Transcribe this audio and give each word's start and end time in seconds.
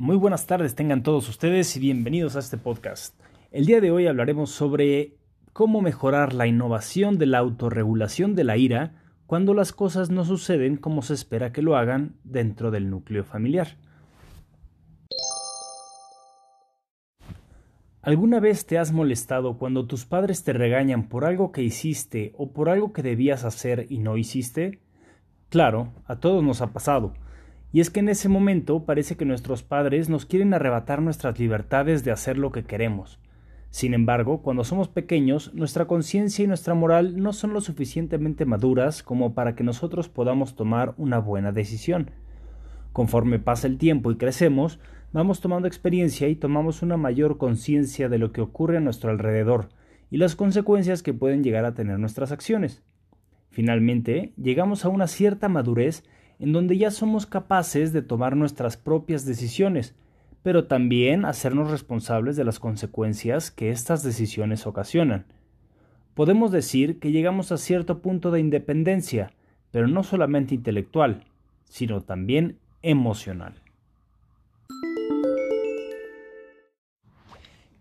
Muy 0.00 0.16
buenas 0.16 0.46
tardes 0.46 0.74
tengan 0.74 1.02
todos 1.02 1.28
ustedes 1.28 1.76
y 1.76 1.78
bienvenidos 1.78 2.34
a 2.34 2.38
este 2.38 2.56
podcast. 2.56 3.20
El 3.50 3.66
día 3.66 3.82
de 3.82 3.90
hoy 3.90 4.06
hablaremos 4.06 4.48
sobre 4.48 5.18
cómo 5.52 5.82
mejorar 5.82 6.32
la 6.32 6.46
innovación 6.46 7.18
de 7.18 7.26
la 7.26 7.36
autorregulación 7.36 8.34
de 8.34 8.44
la 8.44 8.56
ira 8.56 8.94
cuando 9.26 9.52
las 9.52 9.74
cosas 9.74 10.08
no 10.08 10.24
suceden 10.24 10.78
como 10.78 11.02
se 11.02 11.12
espera 11.12 11.52
que 11.52 11.60
lo 11.60 11.76
hagan 11.76 12.16
dentro 12.24 12.70
del 12.70 12.88
núcleo 12.88 13.24
familiar. 13.24 13.76
¿Alguna 18.00 18.40
vez 18.40 18.64
te 18.64 18.78
has 18.78 18.92
molestado 18.92 19.58
cuando 19.58 19.86
tus 19.86 20.06
padres 20.06 20.44
te 20.44 20.54
regañan 20.54 21.10
por 21.10 21.26
algo 21.26 21.52
que 21.52 21.62
hiciste 21.62 22.32
o 22.38 22.54
por 22.54 22.70
algo 22.70 22.94
que 22.94 23.02
debías 23.02 23.44
hacer 23.44 23.84
y 23.90 23.98
no 23.98 24.16
hiciste? 24.16 24.80
Claro, 25.50 25.92
a 26.06 26.16
todos 26.16 26.42
nos 26.42 26.62
ha 26.62 26.68
pasado 26.68 27.12
y 27.72 27.80
es 27.80 27.90
que 27.90 28.00
en 28.00 28.08
ese 28.08 28.28
momento 28.28 28.84
parece 28.84 29.16
que 29.16 29.24
nuestros 29.24 29.62
padres 29.62 30.08
nos 30.08 30.26
quieren 30.26 30.54
arrebatar 30.54 31.02
nuestras 31.02 31.38
libertades 31.38 32.04
de 32.04 32.10
hacer 32.10 32.36
lo 32.36 32.50
que 32.50 32.64
queremos. 32.64 33.20
Sin 33.70 33.94
embargo, 33.94 34.42
cuando 34.42 34.64
somos 34.64 34.88
pequeños, 34.88 35.54
nuestra 35.54 35.86
conciencia 35.86 36.44
y 36.44 36.48
nuestra 36.48 36.74
moral 36.74 37.22
no 37.22 37.32
son 37.32 37.52
lo 37.52 37.60
suficientemente 37.60 38.44
maduras 38.44 39.04
como 39.04 39.34
para 39.34 39.54
que 39.54 39.62
nosotros 39.62 40.08
podamos 40.08 40.56
tomar 40.56 40.94
una 40.96 41.20
buena 41.20 41.52
decisión. 41.52 42.10
Conforme 42.92 43.38
pasa 43.38 43.68
el 43.68 43.78
tiempo 43.78 44.10
y 44.10 44.16
crecemos, 44.16 44.80
vamos 45.12 45.40
tomando 45.40 45.68
experiencia 45.68 46.26
y 46.26 46.34
tomamos 46.34 46.82
una 46.82 46.96
mayor 46.96 47.38
conciencia 47.38 48.08
de 48.08 48.18
lo 48.18 48.32
que 48.32 48.40
ocurre 48.40 48.78
a 48.78 48.80
nuestro 48.80 49.10
alrededor 49.10 49.68
y 50.10 50.18
las 50.18 50.34
consecuencias 50.34 51.04
que 51.04 51.14
pueden 51.14 51.44
llegar 51.44 51.64
a 51.64 51.74
tener 51.74 52.00
nuestras 52.00 52.32
acciones. 52.32 52.82
Finalmente, 53.50 54.32
llegamos 54.36 54.84
a 54.84 54.88
una 54.88 55.06
cierta 55.06 55.48
madurez 55.48 56.02
en 56.40 56.52
donde 56.52 56.78
ya 56.78 56.90
somos 56.90 57.26
capaces 57.26 57.92
de 57.92 58.00
tomar 58.00 58.34
nuestras 58.34 58.78
propias 58.78 59.26
decisiones, 59.26 59.94
pero 60.42 60.64
también 60.64 61.26
hacernos 61.26 61.70
responsables 61.70 62.34
de 62.34 62.44
las 62.44 62.58
consecuencias 62.58 63.50
que 63.50 63.70
estas 63.70 64.02
decisiones 64.02 64.66
ocasionan. 64.66 65.26
Podemos 66.14 66.50
decir 66.50 66.98
que 66.98 67.12
llegamos 67.12 67.52
a 67.52 67.58
cierto 67.58 68.00
punto 68.00 68.30
de 68.30 68.40
independencia, 68.40 69.32
pero 69.70 69.86
no 69.86 70.02
solamente 70.02 70.54
intelectual, 70.54 71.24
sino 71.64 72.00
también 72.00 72.58
emocional. 72.82 73.54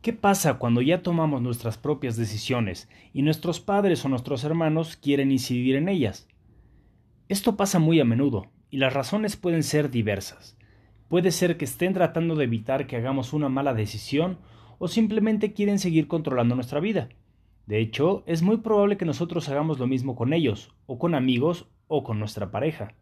¿Qué 0.00 0.12
pasa 0.14 0.54
cuando 0.54 0.80
ya 0.80 1.02
tomamos 1.02 1.42
nuestras 1.42 1.76
propias 1.76 2.16
decisiones 2.16 2.88
y 3.12 3.22
nuestros 3.22 3.60
padres 3.60 4.04
o 4.04 4.08
nuestros 4.08 4.44
hermanos 4.44 4.96
quieren 4.96 5.30
incidir 5.30 5.76
en 5.76 5.88
ellas? 5.88 6.26
Esto 7.28 7.56
pasa 7.56 7.80
muy 7.80 7.98
a 7.98 8.04
menudo, 8.04 8.46
y 8.70 8.76
las 8.76 8.92
razones 8.92 9.36
pueden 9.36 9.64
ser 9.64 9.90
diversas. 9.90 10.56
Puede 11.08 11.32
ser 11.32 11.56
que 11.56 11.64
estén 11.64 11.92
tratando 11.92 12.36
de 12.36 12.44
evitar 12.44 12.86
que 12.86 12.96
hagamos 12.96 13.32
una 13.32 13.48
mala 13.48 13.74
decisión 13.74 14.38
o 14.78 14.86
simplemente 14.86 15.52
quieren 15.52 15.80
seguir 15.80 16.06
controlando 16.06 16.54
nuestra 16.54 16.78
vida. 16.78 17.08
De 17.66 17.80
hecho, 17.80 18.22
es 18.26 18.42
muy 18.42 18.58
probable 18.58 18.96
que 18.96 19.04
nosotros 19.04 19.48
hagamos 19.48 19.80
lo 19.80 19.88
mismo 19.88 20.14
con 20.14 20.32
ellos, 20.32 20.72
o 20.86 21.00
con 21.00 21.16
amigos, 21.16 21.66
o 21.88 22.04
con 22.04 22.20
nuestra 22.20 22.52
pareja. 22.52 22.94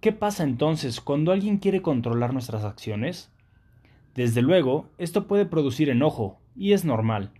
¿Qué 0.00 0.10
pasa 0.10 0.42
entonces 0.42 1.00
cuando 1.00 1.30
alguien 1.30 1.58
quiere 1.58 1.82
controlar 1.82 2.32
nuestras 2.32 2.64
acciones? 2.64 3.30
Desde 4.16 4.42
luego, 4.42 4.88
esto 4.98 5.28
puede 5.28 5.46
producir 5.46 5.88
enojo, 5.88 6.40
y 6.56 6.72
es 6.72 6.84
normal. 6.84 7.30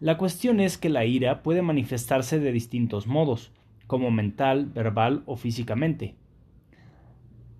La 0.00 0.16
cuestión 0.16 0.60
es 0.60 0.78
que 0.78 0.88
la 0.88 1.04
ira 1.04 1.42
puede 1.42 1.60
manifestarse 1.60 2.38
de 2.38 2.52
distintos 2.52 3.06
modos, 3.06 3.52
como 3.86 4.10
mental, 4.10 4.66
verbal 4.66 5.22
o 5.26 5.36
físicamente. 5.36 6.16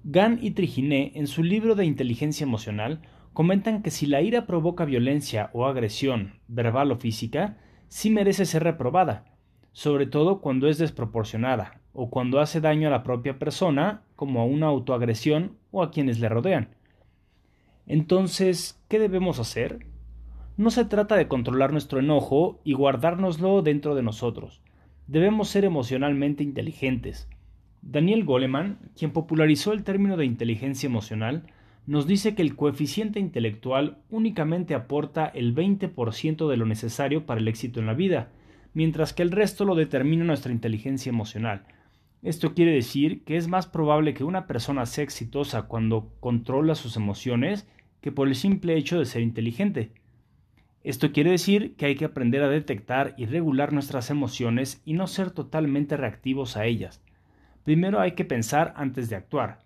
Gann 0.04 0.38
y 0.40 0.52
Triginé, 0.52 1.12
en 1.14 1.26
su 1.26 1.42
libro 1.42 1.74
de 1.74 1.84
inteligencia 1.84 2.44
emocional, 2.44 3.02
comentan 3.32 3.82
que 3.82 3.90
si 3.90 4.06
la 4.06 4.22
ira 4.22 4.46
provoca 4.46 4.84
violencia 4.84 5.50
o 5.52 5.66
agresión, 5.66 6.40
verbal 6.48 6.92
o 6.92 6.96
física, 6.96 7.58
sí 7.88 8.10
merece 8.10 8.46
ser 8.46 8.62
reprobada, 8.62 9.24
sobre 9.72 10.06
todo 10.06 10.40
cuando 10.40 10.68
es 10.68 10.78
desproporcionada 10.78 11.80
o 11.92 12.08
cuando 12.10 12.40
hace 12.40 12.60
daño 12.60 12.88
a 12.88 12.90
la 12.90 13.02
propia 13.02 13.38
persona, 13.38 14.02
como 14.16 14.40
a 14.40 14.44
una 14.44 14.66
autoagresión 14.66 15.56
o 15.70 15.82
a 15.82 15.90
quienes 15.90 16.20
le 16.20 16.28
rodean. 16.28 16.76
Entonces, 17.86 18.82
¿qué 18.88 18.98
debemos 18.98 19.38
hacer? 19.38 19.86
No 20.56 20.70
se 20.70 20.84
trata 20.84 21.16
de 21.16 21.28
controlar 21.28 21.72
nuestro 21.72 22.00
enojo 22.00 22.60
y 22.64 22.72
guardárnoslo 22.72 23.62
dentro 23.62 23.94
de 23.94 24.02
nosotros, 24.02 24.62
debemos 25.06 25.48
ser 25.48 25.64
emocionalmente 25.64 26.42
inteligentes. 26.42 27.28
Daniel 27.82 28.24
Goleman, 28.24 28.78
quien 28.96 29.12
popularizó 29.12 29.72
el 29.72 29.84
término 29.84 30.16
de 30.16 30.24
inteligencia 30.24 30.88
emocional, 30.88 31.44
nos 31.86 32.06
dice 32.06 32.34
que 32.34 32.42
el 32.42 32.56
coeficiente 32.56 33.20
intelectual 33.20 33.98
únicamente 34.10 34.74
aporta 34.74 35.26
el 35.26 35.54
20% 35.54 36.48
de 36.48 36.56
lo 36.56 36.66
necesario 36.66 37.26
para 37.26 37.40
el 37.40 37.46
éxito 37.46 37.78
en 37.78 37.86
la 37.86 37.94
vida, 37.94 38.30
mientras 38.74 39.12
que 39.12 39.22
el 39.22 39.30
resto 39.30 39.64
lo 39.64 39.76
determina 39.76 40.24
nuestra 40.24 40.52
inteligencia 40.52 41.10
emocional. 41.10 41.64
Esto 42.22 42.54
quiere 42.54 42.72
decir 42.72 43.22
que 43.22 43.36
es 43.36 43.46
más 43.46 43.68
probable 43.68 44.14
que 44.14 44.24
una 44.24 44.48
persona 44.48 44.84
sea 44.86 45.04
exitosa 45.04 45.62
cuando 45.62 46.10
controla 46.18 46.74
sus 46.74 46.96
emociones 46.96 47.68
que 48.00 48.10
por 48.10 48.26
el 48.26 48.34
simple 48.34 48.76
hecho 48.76 48.98
de 48.98 49.04
ser 49.04 49.22
inteligente. 49.22 49.92
Esto 50.86 51.10
quiere 51.10 51.32
decir 51.32 51.74
que 51.74 51.86
hay 51.86 51.96
que 51.96 52.04
aprender 52.04 52.44
a 52.44 52.48
detectar 52.48 53.14
y 53.16 53.26
regular 53.26 53.72
nuestras 53.72 54.08
emociones 54.08 54.80
y 54.84 54.92
no 54.92 55.08
ser 55.08 55.32
totalmente 55.32 55.96
reactivos 55.96 56.56
a 56.56 56.64
ellas. 56.64 57.02
Primero 57.64 57.98
hay 57.98 58.12
que 58.12 58.24
pensar 58.24 58.72
antes 58.76 59.10
de 59.10 59.16
actuar. 59.16 59.64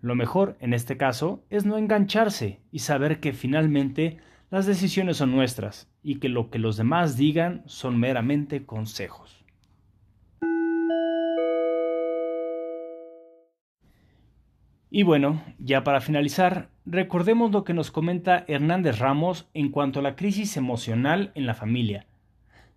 Lo 0.00 0.14
mejor, 0.14 0.56
en 0.60 0.72
este 0.72 0.96
caso, 0.96 1.42
es 1.50 1.66
no 1.66 1.76
engancharse 1.76 2.60
y 2.70 2.78
saber 2.78 3.18
que 3.18 3.32
finalmente 3.32 4.18
las 4.48 4.64
decisiones 4.64 5.16
son 5.16 5.32
nuestras 5.32 5.90
y 6.04 6.20
que 6.20 6.28
lo 6.28 6.50
que 6.50 6.60
los 6.60 6.76
demás 6.76 7.16
digan 7.16 7.64
son 7.66 7.98
meramente 7.98 8.64
consejos. 8.64 9.39
Y 14.90 15.04
bueno, 15.04 15.40
ya 15.58 15.84
para 15.84 16.00
finalizar, 16.00 16.68
recordemos 16.84 17.52
lo 17.52 17.62
que 17.62 17.74
nos 17.74 17.92
comenta 17.92 18.44
Hernández 18.48 18.98
Ramos 18.98 19.48
en 19.54 19.70
cuanto 19.70 20.00
a 20.00 20.02
la 20.02 20.16
crisis 20.16 20.56
emocional 20.56 21.30
en 21.36 21.46
la 21.46 21.54
familia. 21.54 22.06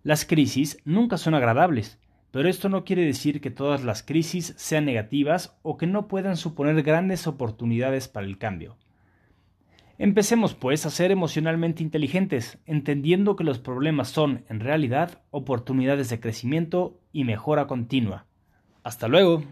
Las 0.04 0.24
crisis 0.24 0.78
nunca 0.84 1.18
son 1.18 1.34
agradables, 1.34 1.98
pero 2.30 2.48
esto 2.48 2.68
no 2.68 2.84
quiere 2.84 3.04
decir 3.04 3.40
que 3.40 3.50
todas 3.50 3.82
las 3.82 4.04
crisis 4.04 4.54
sean 4.56 4.84
negativas 4.84 5.58
o 5.62 5.76
que 5.76 5.88
no 5.88 6.06
puedan 6.06 6.36
suponer 6.36 6.82
grandes 6.82 7.26
oportunidades 7.26 8.06
para 8.06 8.26
el 8.26 8.38
cambio. 8.38 8.76
Empecemos 9.98 10.54
pues 10.54 10.86
a 10.86 10.90
ser 10.90 11.10
emocionalmente 11.10 11.82
inteligentes, 11.82 12.58
entendiendo 12.66 13.34
que 13.34 13.44
los 13.44 13.58
problemas 13.58 14.08
son, 14.08 14.44
en 14.48 14.60
realidad, 14.60 15.22
oportunidades 15.30 16.10
de 16.10 16.20
crecimiento 16.20 17.00
y 17.12 17.24
mejora 17.24 17.66
continua. 17.66 18.26
Hasta 18.82 19.08
luego. 19.08 19.42